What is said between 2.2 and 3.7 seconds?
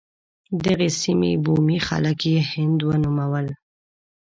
یې هند ونومول.